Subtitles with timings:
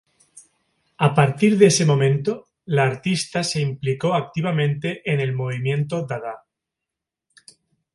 [0.97, 6.43] A partir de ese momento, la artista se implicó activamente en el movimiento dadá.